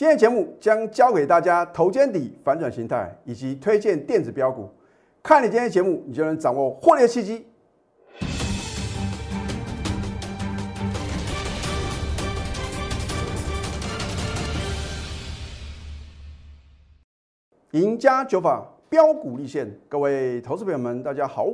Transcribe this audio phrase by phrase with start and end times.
[0.00, 4.66] 今天节目将教给大家头肩底反转形态，以及推荐电子标股。
[5.22, 7.44] 看你今天节目，你就能掌握获利的契机。
[17.72, 21.48] 赢家九法标股立现，各位投资朋友们，大家好，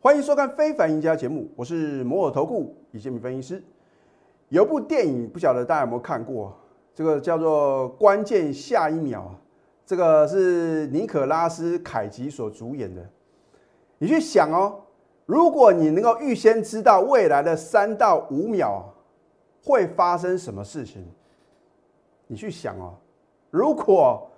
[0.00, 3.62] 欢迎收看《非凡赢家》节目，我是摩尔投顾李建民分析师。
[4.48, 6.52] 有部电影，不晓得大家有没有看过？
[6.96, 9.32] 这个叫做《关键下一秒啊》，
[9.84, 13.06] 这个是尼可拉斯凯奇所主演的。
[13.98, 14.80] 你去想哦，
[15.26, 18.82] 如果你能够预先知道未来的三到五秒
[19.62, 21.06] 会发生什么事情，
[22.28, 22.94] 你去想哦，
[23.50, 24.30] 如果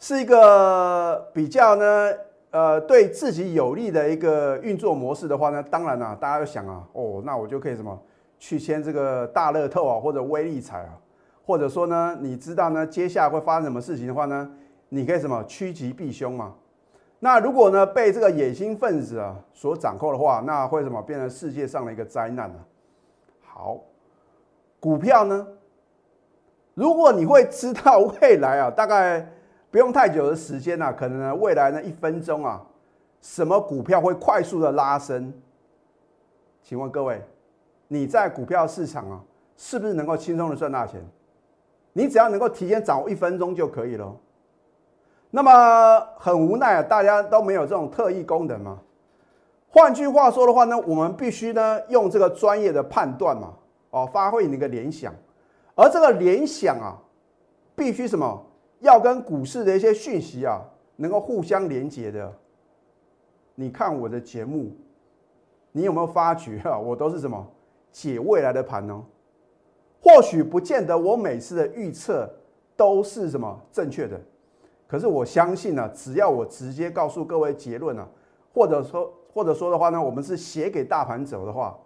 [0.00, 2.12] 是一个比较呢，
[2.50, 7.96] 呃，对自己有利的一个运作模式的话呢，当然啦，大家就想啊，哦，那我就可以什么
[8.36, 10.98] 去签这个大乐透啊，或者威力彩啊，
[11.50, 14.48] 或者说呢，你知道呢，接下来会发生什么事情的话呢，
[14.90, 16.54] 你可以什么趋吉避凶嘛。
[17.18, 22.58] 那如果呢被这个野心分子啊所掌控的话，那会什么变成世界上的一个灾难呢？
[23.44, 23.80] 好，
[24.78, 25.44] 股票呢，
[26.74, 29.26] 如果你会知道未来啊，大概。
[29.72, 32.60] 不用太久的时间呐，可能呢未来呢一分钟啊，
[33.20, 35.32] 什么股票会快速的拉升？
[36.60, 37.22] 请问各位，
[37.86, 39.20] 你在股票市场啊，
[39.56, 41.00] 是不是能够轻松的赚大钱？
[41.92, 44.16] 你只要能够提前掌握一分钟就可以了。
[45.30, 48.80] 那么很无奈啊，大家都没有这种特异功能嘛。
[49.68, 53.54] 换句话说的话呢，我们必须呢用这个专业的判断嘛，
[53.90, 55.14] 哦，发挥你的联想，
[55.76, 56.98] 而这个联想啊，
[57.76, 58.46] 必须什么？
[58.80, 60.60] 要跟股市的一些讯息啊，
[60.96, 62.32] 能够互相连接的。
[63.54, 64.74] 你看我的节目，
[65.70, 66.78] 你有没有发觉啊？
[66.78, 67.46] 我都是什么
[67.92, 69.04] 解未来的盘呢？
[70.02, 72.28] 或许不见得我每次的预测
[72.76, 74.18] 都是什么正确的，
[74.88, 78.08] 可是我相信呢，只要我直接告诉各位结论呢，
[78.54, 81.78] 或者说或者说的话呢，我们是写给大盘走的话，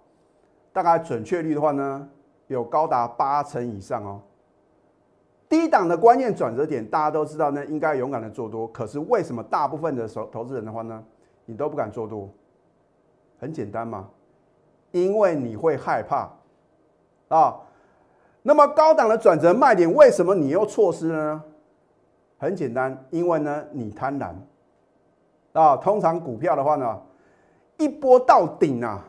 [0.72, 2.08] 大概准确率的话呢，
[2.46, 4.20] 有高达八成以上哦。
[5.48, 8.66] 低档的关键转折点，大家都知道呢，应该勇敢的做多。
[8.68, 11.04] 可是为什么大部分的投投资人的话呢，
[11.44, 12.28] 你都不敢做多？
[13.38, 14.08] 很简单嘛，
[14.92, 16.30] 因为你会害怕
[17.28, 17.60] 啊。
[18.46, 21.42] 那么高档的转折卖点，为什么你又错失了呢？
[22.36, 24.34] 很简单，因为呢你贪婪
[25.54, 25.74] 啊。
[25.78, 27.00] 通常股票的话呢，
[27.78, 29.02] 一波到顶啊，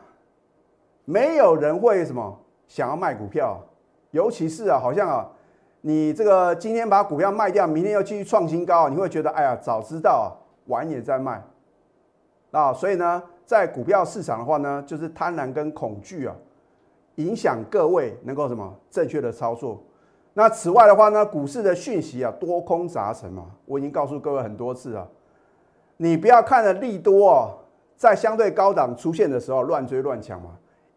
[1.04, 2.34] 没有人会什么
[2.66, 3.60] 想要卖股票，
[4.10, 5.28] 尤其是啊，好像啊。
[5.82, 10.26] 你这个今天把股票卖掉，明天又继续创新高，你会觉得哎呀，早知道啊，
[10.68, 11.44] 晚也在卖
[12.52, 12.72] 啊。
[12.72, 16.34] 所以呢，在股票市场的话呢，就是贪婪跟恐惧啊，
[17.16, 19.82] 影响各位能够什么正确的操作。
[20.32, 25.08] 那此外的话呢，股市的讯息啊，多空杂陈嘛，我已经告诉各位很多次了，
[25.96, 27.50] 你不要看了利多哦，
[27.96, 30.50] 在相对高档出现的时候乱追乱抢嘛，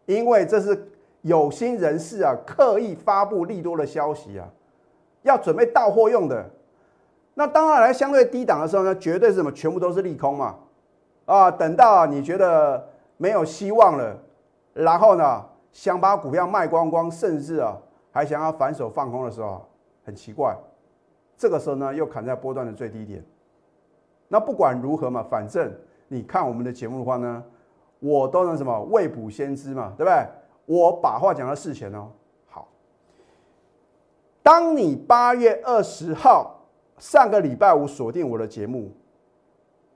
[0.06, 0.90] 因为这是
[1.22, 4.48] 有心人士啊刻意发布利多的消息啊。
[5.22, 6.48] 要准备到货用的，
[7.34, 9.52] 那当然来相对低档的时候呢，绝对是什么？
[9.52, 10.54] 全部都是利空嘛，
[11.26, 12.88] 啊，等到你觉得
[13.18, 14.16] 没有希望了，
[14.72, 17.76] 然后呢，想把股票卖光光，甚至啊，
[18.10, 19.64] 还想要反手放空的时候，
[20.04, 20.56] 很奇怪，
[21.36, 23.24] 这个时候呢，又砍在波段的最低点。
[24.28, 25.72] 那不管如何嘛，反正
[26.08, 27.42] 你看我们的节目的话呢，
[27.98, 30.26] 我都能什么未卜先知嘛，对不对？
[30.66, 32.08] 我把话讲到事前哦。
[32.48, 32.68] 好
[34.42, 36.60] 当你八月二十号
[36.98, 38.92] 上个礼拜五锁定我的节目，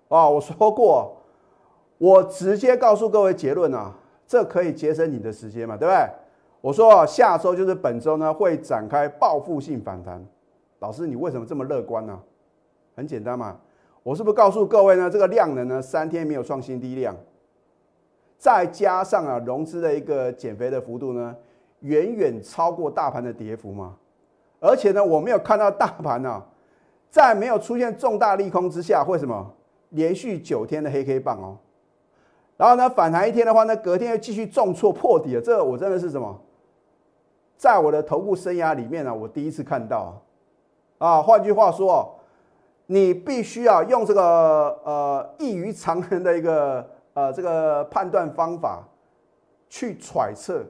[0.09, 1.17] 啊，我说过，
[1.99, 3.93] 我直接告诉各位结论啊，
[4.27, 6.09] 这可以节省你的时间嘛，对不对？
[6.61, 10.25] 我说下周就是本周呢会展开报复性反弹。
[10.79, 12.19] 老师，你为什么这么乐观呢？
[12.97, 13.57] 很简单嘛，
[14.03, 17.17] 我是不是告诉各位呢，这个量能呢三天没有创新低量，
[18.39, 21.35] 再加上啊融资的一个减肥的幅度呢，
[21.81, 23.97] 远远超过大盘的跌幅嘛。
[24.61, 26.43] 而且呢，我没有看到大盘呢，
[27.11, 29.55] 在没有出现重大利空之下，会什么
[29.91, 31.59] 连续九天的黑 K 棒哦，
[32.57, 35.41] 然后呢反弹一天的话呢，隔天又继续重挫破底了。
[35.41, 36.41] 这个我真的是什么，
[37.57, 40.23] 在我的头部生涯里面呢，我第一次看到
[40.99, 41.21] 啊。
[41.23, 42.15] 换句话说，
[42.87, 48.83] 你必须要用这个呃异于常人的一个呃这个判断方法
[49.69, 50.65] 去揣测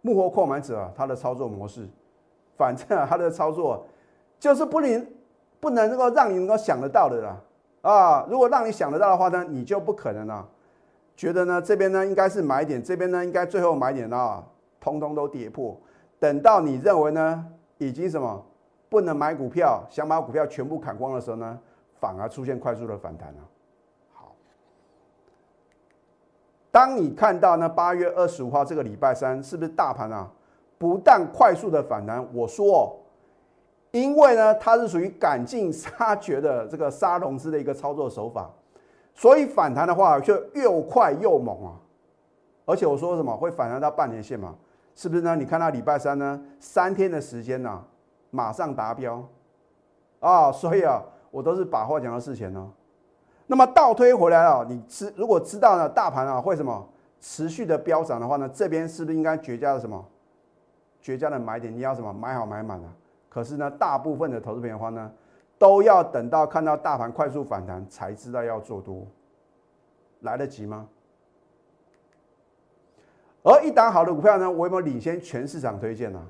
[0.00, 1.88] 幕后购买者啊他的操作模式。
[2.56, 3.84] 反正啊，他的操作
[4.38, 5.06] 就是不能
[5.58, 7.36] 不能够让你能够想得到的啦
[7.82, 8.26] 啊！
[8.30, 10.46] 如果让你想得到的话呢，你就不可能啊，
[11.16, 14.44] 觉得呢这边呢应该是买点，这边呢应该最后买点啊，
[14.80, 15.76] 通通都跌破。
[16.18, 17.46] 等到你认为呢
[17.78, 18.44] 已经什么
[18.88, 21.58] 不能买股票，想把股票全部砍光的时候呢，
[22.00, 23.40] 反而出现快速的反弹了。
[24.12, 24.34] 好，
[26.70, 30.30] 当你看到呢八月二十五号这个礼拜三，是不是大盘啊
[30.78, 32.26] 不但快速的反弹？
[32.34, 32.96] 我说哦，
[33.92, 38.50] 因为呢它是属于赶尽杀绝的这个杀融资的一个操作手法，
[39.14, 41.72] 所以反弹的话就又快又猛啊！
[42.66, 44.54] 而且我说什么会反弹到半年线嘛？
[44.96, 45.34] 是不是呢？
[45.36, 47.82] 你看到礼拜三呢，三天的时间呢，
[48.30, 49.24] 马上达标
[50.20, 50.50] 啊！
[50.50, 52.70] 所以啊，我都是把话讲到事前呢。
[53.46, 56.88] 那么倒推回来了，你知如果知道呢，大盘啊会什么
[57.20, 60.04] 持续的飙涨的话呢，这边是不是应该绝佳的什么
[61.00, 61.74] 绝佳的买点？
[61.74, 62.88] 你要什么买好买满啊？
[63.28, 65.10] 可是呢，大部分的投资朋友的话呢，
[65.58, 69.06] 都要等到看到大盘快速反弹才知道要做多，
[70.20, 70.88] 来得及吗？
[73.42, 76.26] 而一档好的股票呢，我有没有领先全市场推荐呢？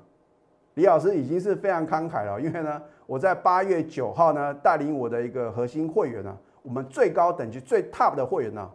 [0.74, 8.68] 李老师已经是非常慷慨了，因为呢，我在八月九号呢，带领我的一个核心会员呢，我们最高等级最 top 的会员呢，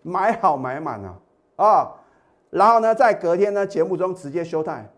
[0.00, 1.20] 买好买满啊
[1.56, 1.92] 啊，
[2.48, 4.90] 然后呢，在隔天呢节目中直接休态，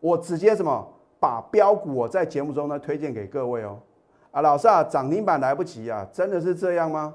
[0.00, 0.92] 我直接什么
[1.22, 3.78] 把标股我在节目中呢推荐给各位哦
[4.32, 7.14] 啊，老师啊，涨停板来不及啊，真的是这样吗？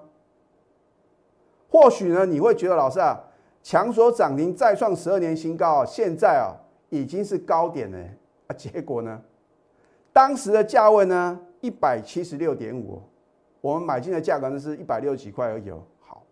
[1.70, 3.22] 或许呢，你会觉得老师啊。
[3.64, 5.86] 强所涨停再创十二年新高啊！
[5.86, 6.56] 现在啊
[6.88, 7.98] 已经是高点了
[8.48, 8.56] 啊！
[8.56, 9.22] 结果呢，
[10.14, 13.02] 当时的价位呢一百七十六点五，
[13.60, 15.84] 我们买进的价格呢是一百六十几块而已哦。
[16.00, 16.24] 好，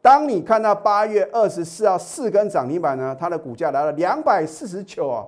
[0.00, 5.26] 当你看到八月二十四号四根涨停板呢，它的股价来了两百四十九啊，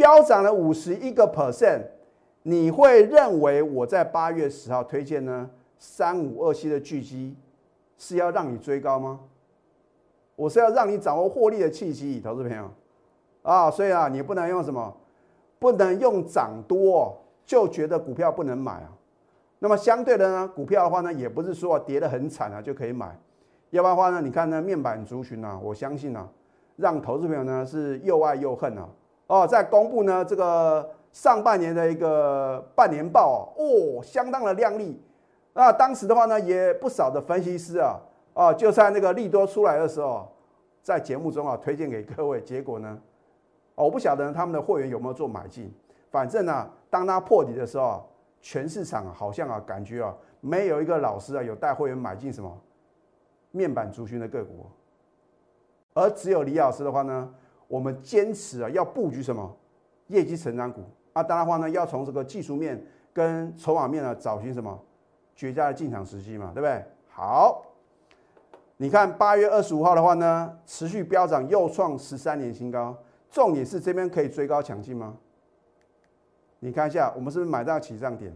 [0.00, 1.82] 飙涨了五十一个 percent，
[2.44, 7.36] 你会认为我在八月十号推荐呢三五二七的巨基
[7.98, 9.20] 是要让你追高吗？
[10.36, 12.70] 我是要让你掌握获利的契机，投资朋友
[13.42, 14.96] 啊，所以啊，你不能用什么，
[15.58, 17.14] 不能用涨多
[17.44, 18.88] 就觉得股票不能买啊。
[19.58, 23.14] 那么相对的呢，股票的话呢，也不是说跌得很惨啊就可以买，
[23.68, 26.26] 要不然的话呢，你看呢，面板族群啊，我相信啊，
[26.76, 28.88] 让投资朋友呢是又爱又恨啊。
[29.30, 35.00] 哦，在公布呢这个上半年的一个半年报哦，相当的亮丽。
[35.52, 37.96] 那当时的话呢，也不少的分析师啊。
[38.34, 40.26] 哦，就在那个利多出来的时候，
[40.82, 42.98] 在节目中啊推荐给各位，结果呢，
[43.76, 45.72] 我不晓得他们的会员有没有做买进。
[46.10, 48.04] 反正呢，当他破底的时候，
[48.40, 52.52] 全市场好像啊感觉啊没有一个老师啊有带会员买进什么
[53.52, 54.66] 面板族群的个股，
[55.94, 57.32] 而只有李老师的话呢，
[57.70, 59.56] 我们坚持啊要布局什么
[60.08, 60.82] 业绩成长股
[61.12, 64.76] 啊，当然话呢要从这个技术面跟筹码面呢找寻什么
[65.36, 66.84] 绝佳的进场时机嘛，对不对？
[67.08, 67.64] 好。
[68.76, 72.96] 你看八月二十五号的话呢，持续飙涨，又创十三年新高。
[73.30, 75.14] 重点是这边可以追高抢进吗？
[76.60, 78.34] 你看一下，我们是不是买到起涨点？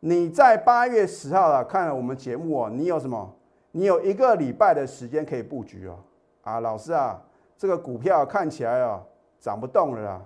[0.00, 3.36] 你在八月十号啊，看了我们节目哦，你有什么？
[3.72, 5.98] 你有一个礼拜的时间可以布局哦。
[6.42, 7.22] 啊，老师啊，
[7.60, 9.04] 这个股票看起来啊
[9.38, 10.24] 涨不动了啦。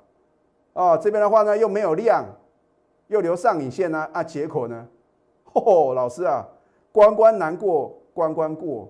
[0.74, 2.24] 哦，这边的话呢又没有量，
[3.08, 4.08] 又留上影线呢。
[4.12, 4.86] 啊，结果呢？
[5.52, 6.46] 哦，老师啊，
[6.92, 7.92] 关关难过。
[8.14, 8.88] 关关过，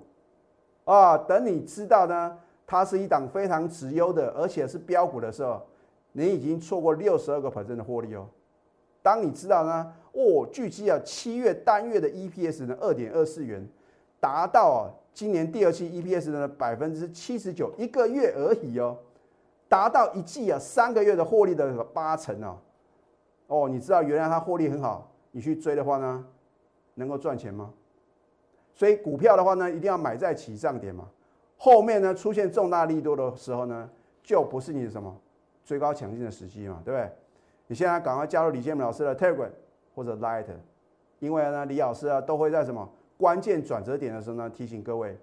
[0.85, 5.63] 啊，等你知道呢，它是一档非常值优的，而且是标股的时候，
[6.13, 8.27] 你已经错过六十二个 percent 的获利哦。
[9.01, 13.67] 当你知道呢，哦，巨基啊，七月单月的 EPS 呢二点二四元，
[14.21, 18.99] 达到啊今年第二期 EPS 的百分之七十九，一个月而已哦，
[19.69, 22.61] 达到一季啊三个月的获利的八成啊，
[23.47, 26.27] 哦，你知道原来它获利很好，你去追的话呢，
[26.95, 27.73] 能够赚钱吗？
[28.75, 31.09] 所以股票的话呢，一定要买在起涨点嘛。
[31.57, 33.89] 后面呢出现重大利多的时候呢，
[34.21, 35.17] 就不是你什么
[35.65, 37.09] 追高抢进的时机嘛，对不对？
[37.69, 39.49] 你现在赶快加入李建明老师的 Telegram
[39.95, 40.47] 或者 Light，
[41.21, 45.17] 因为呢李老师啊都会在什么关键转折点的时候呢提醒各位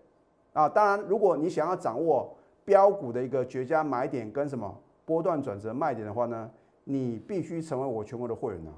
[0.54, 0.68] 啊。
[0.68, 6.50] 当然，如果你想要掌握标股的一个绝佳买点跟什么波段转折卖点的话呢，
[6.84, 8.74] 你必须成为我全国的会员啊。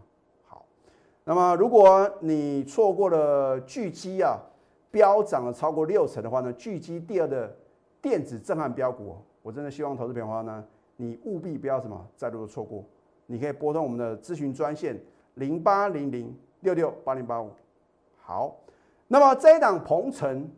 [0.47, 0.65] 好，
[1.23, 4.39] 那么如果你错过了巨基啊。
[4.93, 7.51] 飙涨了超过六成的话呢，巨基第二的
[7.99, 10.63] 电子震撼标股，我真的希望投资品的话呢，
[10.97, 12.85] 你务必不要什么再度的错过。
[13.25, 14.95] 你可以拨通我们的咨询专线
[15.33, 17.49] 零八零零六六八零八五。
[18.17, 18.55] 好，
[19.13, 20.49] 那么这一档鹏程，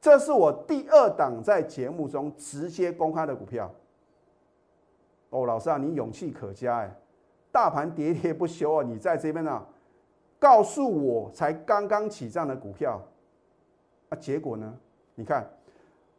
[0.00, 3.72] 这是我第二档在节目中直接公开的股票。
[5.28, 6.92] 哦，老师啊，你勇气可嘉哎，
[7.52, 9.64] 大盘跌跌不休啊，你在这边呢，
[10.36, 13.00] 告诉我才刚刚起涨的股票。
[14.08, 14.76] 那结果呢？
[15.14, 15.48] 你看，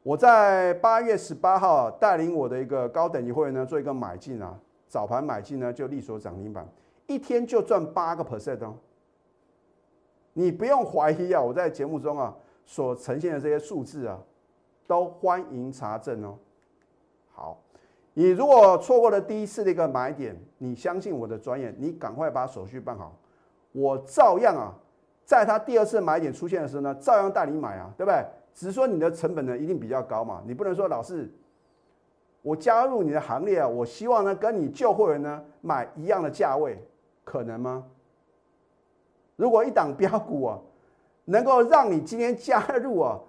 [0.04, 6.66] 我在八月十八号带领我的一个高等级会员呢做一个买进啊，早盘买进呢，就力所涨停板，
[7.08, 8.76] 一天就赚八个 percent 哦。
[10.34, 12.36] 你不用怀疑啊，我在节目中啊
[12.66, 14.20] 所呈现的这些数字啊，
[14.88, 16.38] 都欢迎查证哦。
[17.32, 17.62] 好，
[18.14, 23.16] 你如果错过了第一次的一个买点，你相信我的专业，你赶快把手续办好，
[23.72, 24.74] 我照样啊，
[25.26, 28.26] 在他第二次买点出现的时候呢，照样带你买啊，对不对？
[28.54, 31.32] 只是说你的成本呢一定比较高嘛，你不能说老是。
[32.44, 33.68] 我加入你的行列啊！
[33.68, 36.76] 我希望呢，跟你旧会员呢买一样的价位，
[37.24, 37.86] 可能吗？
[39.42, 40.60] 如果一档标股啊，
[41.26, 43.20] 能够让你今天加入啊，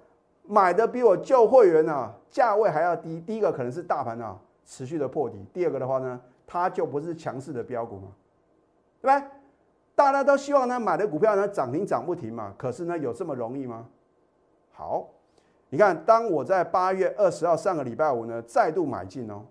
[0.43, 8.09] 买的比我旧会员啊价位还要低，第一个可能是大盘啊持续的破底，第二个的话呢，它就不是强势的标股嘛，
[9.01, 9.27] 对吧？
[9.95, 13.87] 大家都希望呢买的股票呢涨停涨不停嘛，可是呢有这么容易吗？
[14.71, 15.09] 好。
[15.71, 19.43] 你看，当我在八月二十号上个礼拜五呢，再度买进哦，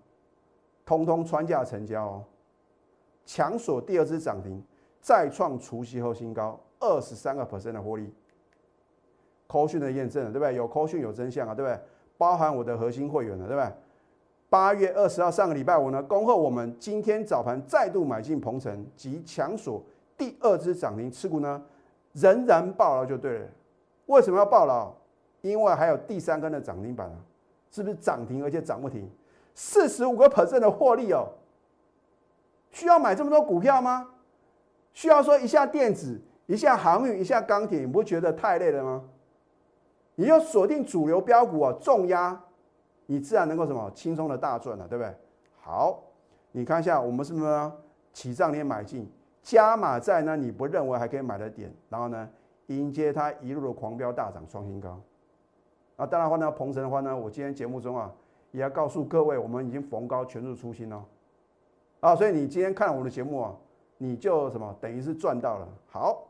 [0.86, 2.24] 通通穿价成交哦，
[3.26, 4.62] 强锁第二支涨停，
[5.02, 8.10] 再创除夕后新高，二十三个 percent 的获利。
[9.46, 10.54] 扣讯的验证了，对不对？
[10.54, 11.78] 有扣讯有真相啊，对不对？
[12.16, 13.70] 包含我的核心会员了，对不对？
[14.48, 19.82] 八月二十号上个礼拜五呢，恭贺我们今天早盘再度买进鹏程及强锁
[20.16, 21.62] 第二支涨停，持股呢
[22.12, 23.46] 仍然爆了就对了。
[24.06, 24.94] 为什么要爆了？
[25.40, 27.16] 因为还有第三根的涨停板啊，
[27.70, 29.10] 是不是涨停而且涨不停？
[29.54, 31.28] 四十五个 percent 的获利哦，
[32.70, 34.08] 需要买这么多股票吗？
[34.92, 39.04] 需要说一下电子，一下航运，一下钢铁，你不觉得太累了吗？
[40.14, 42.38] 你要锁定主流标股啊，重压，
[43.06, 45.14] 你自然能够什么轻松的大赚了，对不对？
[45.60, 46.02] 好，
[46.50, 47.72] 你看一下我们是不是
[48.12, 49.10] 起涨点买进，
[49.42, 50.36] 加码在呢？
[50.36, 52.28] 你不认为还可以买的点，然后呢，
[52.66, 55.00] 迎接它一路的狂飙大涨创新高。
[55.96, 58.12] 啊，当然话呢，鹏程的话呢，我今天节目中啊，
[58.50, 61.02] 也要告诉各位，我们已经逢高全入出新了。
[62.00, 63.54] 啊，所以你今天看我的节目啊，
[64.02, 65.68] 你就什么等于是赚到了。
[65.86, 66.26] 好，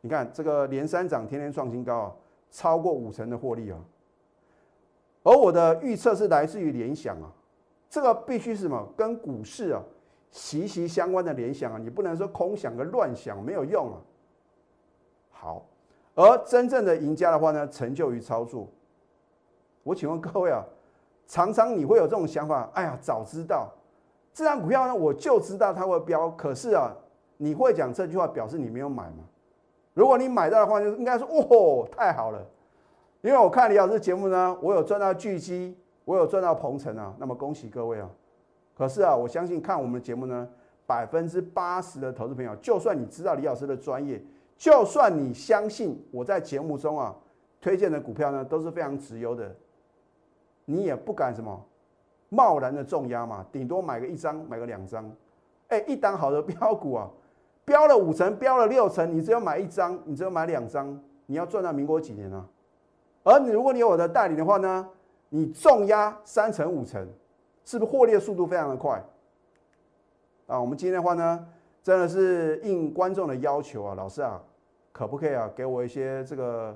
[0.00, 2.12] 你看这个连三涨，天天创新高啊，
[2.50, 3.78] 超过五成的获利啊。
[5.22, 7.30] 而我的预测是来自于联想啊，
[7.88, 8.88] 这个必须是什么？
[8.96, 9.80] 跟股市啊
[10.32, 13.98] 息息相关的联想啊，你不能说空想跟乱想没有用啊。
[15.30, 15.64] 好，
[16.16, 18.66] 而真正的赢家的话呢，成就于操作。
[19.84, 20.64] 我请问各位啊，
[21.28, 22.68] 常常你会有这种想法？
[22.74, 23.70] 哎呀，早知道
[24.34, 26.28] 这张股票呢，我就知道它会飙。
[26.30, 26.92] 可是啊，
[27.42, 29.24] 你会讲这句话，表示你没有买吗？
[29.94, 32.40] 如果你买到的话，就应该说哦，太好了，
[33.20, 38.08] 因为我看李老师节目呢，我有赚到巨基，我有赚到鹏程啊，那么恭喜各位啊。
[38.78, 40.48] 可是啊，我相信看我们的节目呢，
[40.86, 44.22] 百分之八十的投资朋友，就算你知道李老师的专业，
[44.56, 47.12] 就算你相信我在节目中啊
[47.60, 49.52] 推荐的股票呢，都是非常直优的。
[50.64, 51.60] 你也不敢什么
[52.28, 55.10] 贸然的重压嘛，顶多买个一张，买个两张。
[55.66, 57.10] 哎，一档好的标股啊，
[57.64, 62.46] 标了五成，标了六成，你只有买一张，你只有买两张，你要赚到民国几年啊？
[63.22, 64.88] 而你如果你有我的代理的话呢，
[65.28, 67.06] 你重压三成五成，
[67.64, 69.02] 是不是获利的速度非常的快？
[70.46, 71.46] 啊，我们今天的话呢，
[71.82, 74.42] 真的是应观众的要求啊，老师啊，
[74.92, 76.74] 可不可以啊，给我一些这个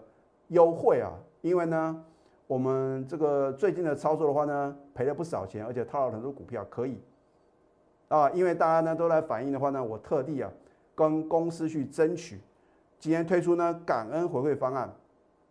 [0.48, 1.12] 优惠啊？
[1.42, 2.04] 因为呢。
[2.48, 7.02] 我们这个最近的操作的话呢，赔了不少钱，而且套了很多股票，可以
[8.06, 10.48] 啊，因为大家呢都来反映的话呢，我特地啊
[10.96, 12.40] 跟公司去争取，
[12.98, 14.92] 今天推出呢感恩回馈方案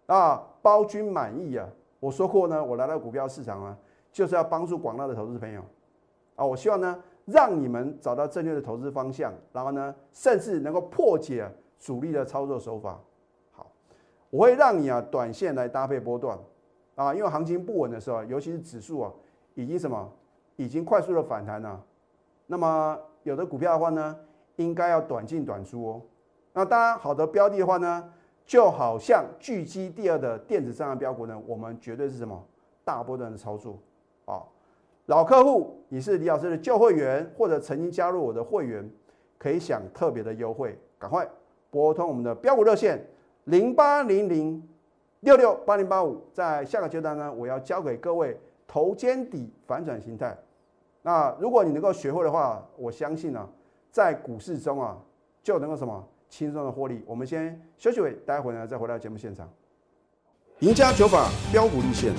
[0.07, 1.65] 啊，包君满意啊。
[2.01, 3.77] 我说过呢，我来到股票市场啊，
[4.11, 5.61] 就是要帮助广大的投资朋友
[6.35, 11.49] 啊，我希望呢让你们找到正确的投资方向，然后呢，甚至能够破解
[11.79, 12.99] 主力的操作手法。
[13.51, 13.71] 好，
[14.29, 16.37] 我会让你啊短线来搭配波段。
[16.95, 19.11] 啊，因为行情不稳的时候，尤其是指数啊，
[19.53, 20.09] 已经什么，
[20.55, 21.83] 已经快速的反弹了。
[22.47, 24.17] 那么有的股票的话呢，
[24.57, 26.01] 应该要短进短出哦。
[26.53, 28.09] 那当然，好的标的的话呢，
[28.45, 32.41] 就好像聚集第二的电子上的标股呢，我们绝对是什么
[32.83, 33.77] 大波段的操作
[34.25, 34.43] 啊。
[35.07, 38.89] 老客户，你是李老师的旧会员，或者曾经加入我的会员，
[39.37, 41.27] 可以享特别的优惠，赶快
[41.69, 43.05] 拨通我们的标股热线
[43.45, 44.67] 零八零零。
[45.21, 50.37] 六六八零八五，在下个阶段呢，我要教给各位头肩底反转形态。
[51.01, 53.49] 那如果你能够学会的话，我相信呢，
[53.95, 54.97] 在股市中啊，
[55.41, 57.01] 就能够什么轻松的获利。
[57.07, 59.49] 我们先休息会，待会呢再回到节目现场。
[60.59, 62.11] 赢家九法标股立线，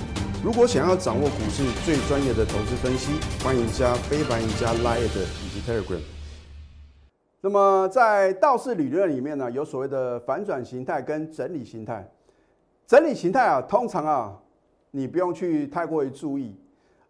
[0.43, 3.11] 如果想要掌握股市最专业的投资分析，
[3.43, 6.01] 欢迎加非凡、赢家 Line 以及 Telegram。
[7.41, 12.09] 那么在道氏理论里面呢，有所谓的反转形态跟整理形态。
[12.87, 14.35] 整理形态啊，通常啊，
[14.89, 16.55] 你不用去太过于注意，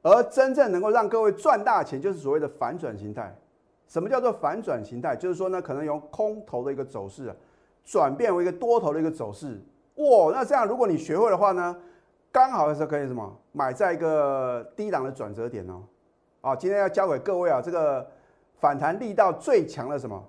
[0.02, 3.34] 而真正能够让各位赚大钱，就是所谓的反转形态。
[3.88, 5.16] 什么叫做反转形态？
[5.16, 7.36] 就是说呢，可能由空头的一个走势啊，
[7.86, 9.60] 转变为一个多头的一个走势。
[9.96, 11.76] 哇，那这样如果你学会的话呢，
[12.32, 15.82] 刚好是可以什么买在一个低档的转折点哦。
[16.42, 18.06] 啊，今天要教给各位啊，这个
[18.60, 20.24] 反弹力道最强的什么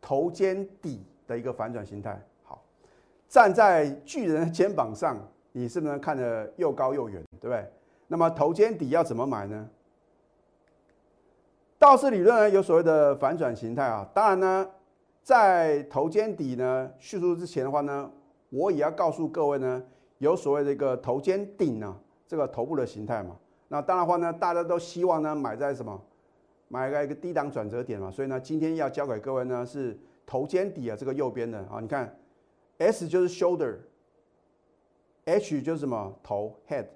[0.00, 2.22] 头肩底的一个反转形态。
[2.44, 2.62] 好，
[3.28, 5.16] 站在巨人的肩膀上，
[5.52, 7.64] 你是不是看得又高又远，对不对？
[8.06, 9.68] 那么头肩底要怎么买呢？
[11.78, 14.66] 道氏理论呢有所谓的反转形态啊，当然呢，
[15.22, 18.10] 在头肩底呢叙述之前的话呢，
[18.48, 19.84] 我也要告诉各位呢，
[20.18, 21.94] 有所谓的一个头肩顶啊，
[22.26, 23.36] 这个头部的形态嘛。
[23.68, 26.02] 那当然话呢，大家都希望呢买在什么？
[26.68, 28.10] 买在一个低档转折点嘛。
[28.10, 32.18] 所以呢，今天要教给各位呢是头肩底啊，这个右边的啊，你看
[32.78, 36.86] ，S 就是 shoulder，H 就是什么头 head，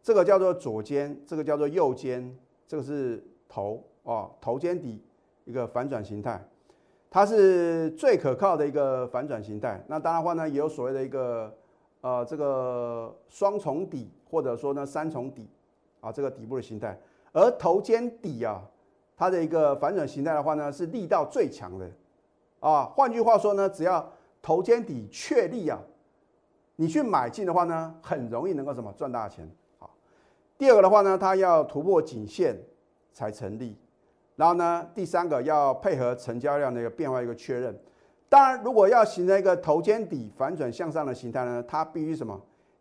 [0.00, 3.82] 这个叫做左肩，这个叫做右肩，这个是头。
[4.06, 5.02] 哦，头肩底
[5.44, 6.40] 一个反转形态，
[7.10, 9.84] 它是最可靠的一个反转形态。
[9.88, 11.52] 那当然话呢，也有所谓的一个
[12.02, 15.48] 呃这个双重底或者说呢三重底
[16.00, 16.96] 啊，这个底部的形态。
[17.32, 18.62] 而头肩底啊，
[19.16, 21.90] 它的一个反转形态的话呢，是力道最强的
[22.60, 22.84] 啊。
[22.84, 24.08] 换句话说呢，只要
[24.40, 25.80] 头肩底确立啊，
[26.76, 29.50] 你去买进的话呢，很容易能够什么赚大钱。
[29.80, 29.90] 好，
[30.56, 32.56] 第二个的话呢，它要突破颈线
[33.12, 33.76] 才成立。
[34.36, 37.76] 然后呢，第三个要配合成交量的一个变化一个确认。
[38.28, 42.38] 当然，如果要形成一个头肩底反转向上的形态呢，它必须什么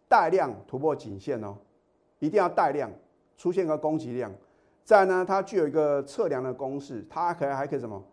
[0.10, 1.56] 带量突破颈线哦，
[2.20, 2.92] 一定要带量
[3.38, 4.30] 出现个供给量。
[4.84, 8.04] 再呢，它具有一个测量的公式，它可以还可以什么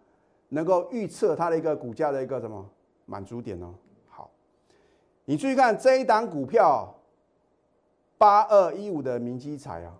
[0.51, 2.65] 能够预测它的一个股价的一个什么
[3.07, 3.75] 满足点哦。
[4.09, 4.31] 好，
[5.25, 6.95] 你注意看这一档股票
[8.19, 9.99] 八二一五的明基彩啊，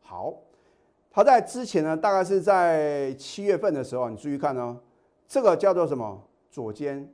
[0.00, 0.34] 好。
[1.18, 4.78] 它在之前呢，大概是在七月份的时候，你注意看哦，
[5.26, 7.12] 这个叫做什么左肩，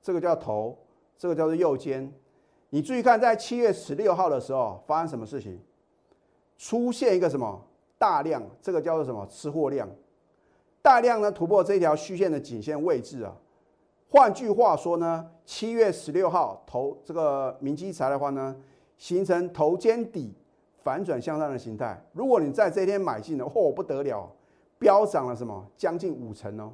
[0.00, 0.78] 这个叫头，
[1.18, 2.10] 这个叫做右肩。
[2.70, 5.60] 你注意看，在七月十六号的时候发生什么事情？
[6.56, 7.62] 出现一个什么
[7.98, 9.86] 大量，这个叫做什么吃货量？
[10.80, 13.36] 大量呢突破这条虚线的颈线位置啊。
[14.08, 18.56] 换句话说呢，七月十六号头这个明基材的话呢，
[18.96, 20.32] 形成头肩底。
[20.82, 24.28] 反转向上的形态，如果你在这天买进的，嚯不得了，
[24.78, 26.72] 飙涨了什么将近五成哦。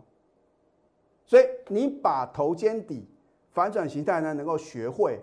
[1.26, 3.06] 所以你把头肩底
[3.52, 5.20] 反转形态呢能够学会，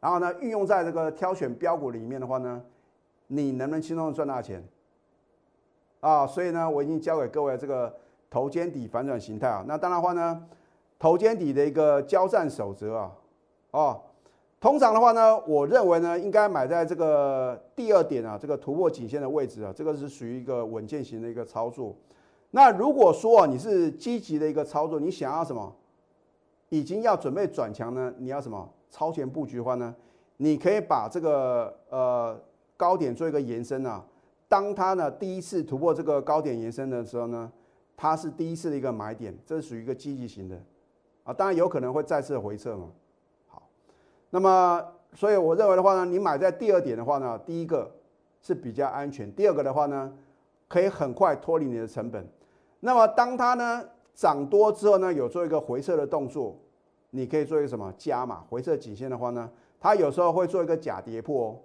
[0.00, 2.60] 然后呢运用在这个挑选标股里面的话呢，
[3.28, 4.62] 你能不能轻松的赚大钱？
[6.00, 7.94] 啊，所以呢我已经教给各位这个
[8.28, 9.64] 头肩底反转形态啊。
[9.68, 10.46] 那当然话呢，
[10.98, 13.12] 头肩底的一个交战守则啊，
[13.70, 14.02] 哦。
[14.60, 21.96] 通常的话呢，我认为呢，应该买在这个第二点啊，这个突破颈线的位置啊，这个是属于一个稳健型的一个操作。
[22.50, 25.74] 那如果说啊你是积极的一个操作，你想要什么，
[26.68, 28.12] 已经要准备转强呢？
[28.18, 29.96] 你要什么超前布局的话呢？
[30.36, 32.38] 你可以把这个呃
[32.76, 34.04] 高点做一个延伸啊。
[34.46, 37.50] 当它呢第一次突破这个高点延伸的时候呢，
[37.96, 40.62] 它是第一次的一个买点，这是属于一个积极型的
[41.24, 41.32] 啊。
[41.32, 42.88] 当然有可能会再次回撤嘛。
[44.32, 44.80] 那么，
[45.12, 47.90] 所以我认为的话呢，你买在第二点的话呢，第一个
[48.40, 50.12] 是比较安全，第二个的话呢，
[50.68, 52.24] 可以很快脱离你的成本。
[52.78, 56.56] 那么，当它呢涨多之后呢，有做一个回撤的动作，
[57.10, 61.60] 你可以做一个什么加码回撤颈线的话呢，它有时候会做一个假跌破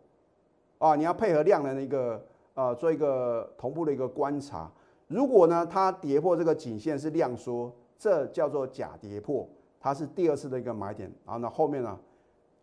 [0.80, 2.26] 哦，啊，你要配合量能的一个
[2.56, 4.72] 呃做一个同步的一个观察。
[5.08, 9.48] 如果呢它跌破这个颈线是量缩，这叫做假跌破，
[9.80, 11.12] 它是第二次的一个买点。
[11.24, 11.96] 然后呢后面呢？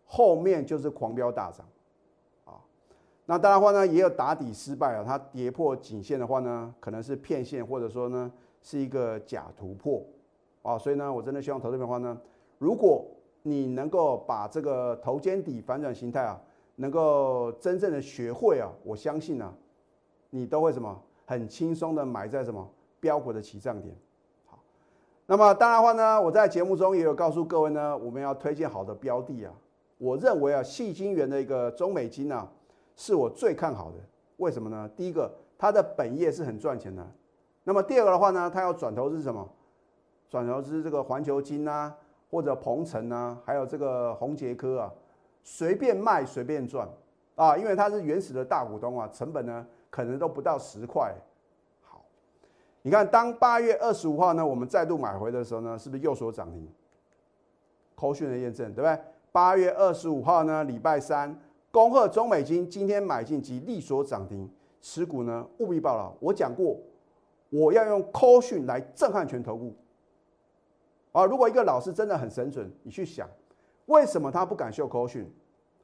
[0.05, 1.65] 后面就是狂飙大涨，
[2.45, 2.61] 啊，
[3.25, 10.03] 那当然话呢，也有打底失败啊，它跌破颈线的话呢，可能是骗线，或者说呢是一个假突破，
[10.61, 12.15] 啊，所以呢，我真的希望投资的话呢，
[12.59, 13.05] 如果
[13.41, 16.39] 你能够把这个头肩底反转形态啊，
[16.75, 19.51] 能够真正的学会啊，我相信呢，
[20.29, 23.95] 你都会什么很轻松的买在什么标股的起涨点，
[24.45, 24.59] 好，
[25.25, 29.53] 那么当然话呢，我在节目中也有告诉各位呢，我们要推荐好的标的啊。
[30.03, 32.45] 我认为啊，细晶圆的一个中美金啊，
[32.97, 33.97] 是我最看好的。
[34.35, 34.89] 为什么呢？
[34.97, 37.09] 第一个，它的本业是很赚钱的。
[37.63, 39.49] 那么第二个的话呢，它要转投资什么？
[40.29, 41.95] 转投资这个环球金啊，
[42.29, 44.93] 或者鹏程啊，还有这个宏杰科啊，
[45.41, 46.85] 随便卖随便赚
[47.35, 51.15] 啊，因为它是原始的大股东啊，成本呢可能都不到十块。
[51.81, 52.03] 好，
[52.81, 56.67] 你看，当八月二十五号呢，我们再度买回的时候呢，是不是又所涨停？
[57.95, 58.99] 扣讯的验证，对不对？
[59.33, 61.35] 八月二十五号呢，礼拜三，
[61.71, 64.47] 恭贺中美金今天买进及利所涨停，
[64.79, 66.15] 持股呢务必报了。
[66.19, 66.77] 我讲过，
[67.49, 69.75] 我要用扣讯来震撼全投顾。
[71.13, 73.27] 啊，如果一个老师真的很神准，你去想，
[73.87, 75.27] 为什么他不敢秀扣讯？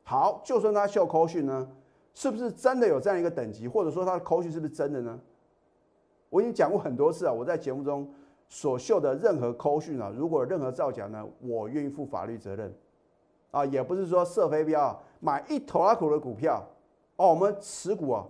[0.04, 1.68] 好，就算他秀扣讯呢，
[2.14, 5.20] 是不是真的有这样一个等级，或者说他的扣讯是不是真的呢？
[6.30, 8.08] 我已经讲过很多次啊，我在节目中
[8.48, 12.72] 所秀的任何扣讯啊，如果任何造假呢，我愿意负法律责任。
[13.52, 16.64] 啊，也不是说射飞镖买一头拉苦的股票
[17.16, 18.26] 哦，我们持股啊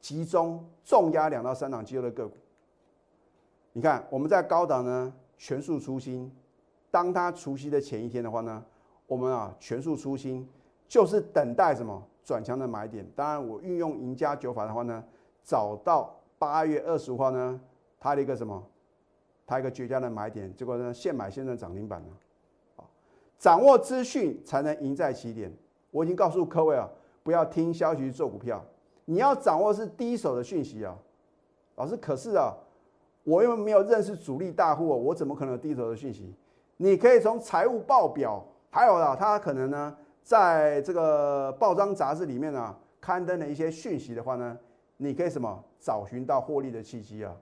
[0.00, 2.36] 集中重压两到三档机构的个股。
[3.72, 6.34] 你看我们在高档呢全数出新，
[6.90, 8.64] 当它除夕的前一天的话呢，
[9.06, 10.48] 我们啊全数出新，
[10.88, 13.06] 就是等待什么转强的买点。
[13.14, 15.04] 当然我运用赢家九法的话呢，
[15.44, 17.60] 找到八月二十五号呢
[18.00, 18.66] 它的一个什么，
[19.46, 22.08] 它一个绝佳的买点，结果呢现买现在涨停板了。
[23.38, 25.52] 掌握资讯才能赢在起点。
[25.90, 26.88] 我已经告诉各位啊，
[27.22, 28.64] 不要听消息做股票，
[29.04, 30.96] 你要掌握是第一手的讯息啊。
[31.76, 32.54] 老师，可是啊，
[33.24, 36.34] 我又没有认识主力大户，我怎么可能有第一手的讯息？
[36.78, 44.58] 你可以从财务报表，还有啊，他可能呢，在这个报章杂志里面呢，刊登的一些讯息的话呢，
[44.96, 47.34] 你可以什么找寻到获利的契机啊？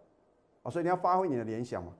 [0.63, 1.93] 啊，所以你要发挥你的联想嘛。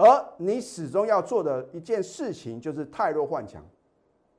[0.00, 3.62] 而你始终要做的一件事情就是太弱换强，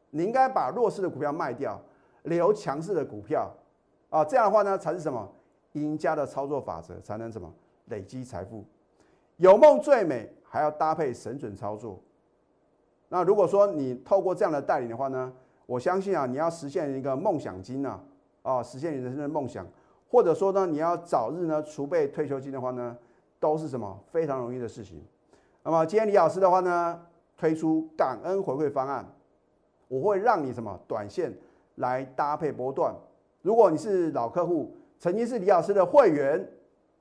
[0.10, 1.80] 你应该把弱势的股票卖掉，
[2.24, 3.48] 留强势的股票，
[4.10, 5.32] 啊，这样的话呢才是什么？
[5.74, 7.54] 赢家的操作法则，才能什么？
[7.90, 8.66] 累积财富。
[9.38, 12.00] 有梦最美，还要搭配神准操作。
[13.10, 15.32] 那如果说你透过这样的带领的话呢，
[15.68, 18.04] 我相信啊，你要实现一个梦想金啊，
[18.42, 19.68] 啊，实现你人生的梦想，
[20.10, 22.98] 或者说呢，你要早日呢储备退休金的话呢，
[23.40, 24.04] 都是什么？
[24.12, 25.00] 非常容易的事情。
[25.64, 27.00] 那么今天李老师的话呢，
[27.38, 29.06] 推出感恩回馈方案，
[29.88, 31.32] 我会让你什么短线
[31.76, 32.96] 来搭配波段。
[33.44, 36.48] 如果你是老客户，曾经是李老师的会员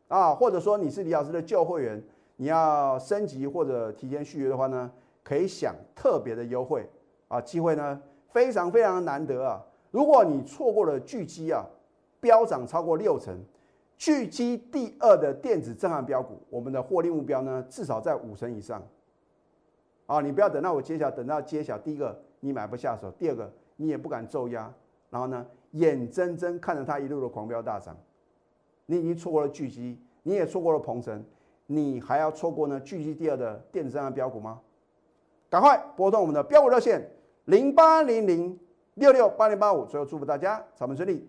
[0.08, 2.02] 啊，或者说你是李老师的旧会员，
[2.36, 4.90] 你要升级或者提前续约的话呢，
[5.22, 6.86] 可以享特别的优惠
[7.28, 9.64] 啊，机会呢非常非常的难得啊。
[9.90, 11.64] 如果你错过了巨基啊，
[12.20, 13.42] 飙涨超过六成。
[14.00, 18.82] 聚集第二的电子震撼标股，我们的获利目标呢，至少在五成以上。
[20.06, 24.72] 啊，你不要等到我揭晓，等到揭晓，第一个你买不下手，第二个你也不敢骤压，
[25.10, 27.94] 然后呢，眼睁睁看着它一路的狂飙大涨，
[28.86, 31.22] 你已经错过了聚集，你也错过了鹏程，
[31.66, 34.58] 你还要错过呢聚集第二的电子震撼标股吗？
[35.50, 37.06] 赶快拨通我们的标股热线
[37.44, 38.58] 零八零零
[38.94, 41.28] 六六八零八五，最后祝福大家操盘顺利。